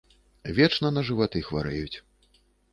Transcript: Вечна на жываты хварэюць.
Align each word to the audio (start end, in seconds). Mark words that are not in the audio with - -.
Вечна 0.59 0.91
на 0.95 1.05
жываты 1.11 1.45
хварэюць. 1.51 1.97